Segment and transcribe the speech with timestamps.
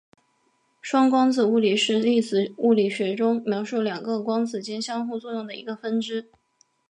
[0.81, 6.31] 双光子物理是粒子物理学中描述两个光子间相互作用的一个分支。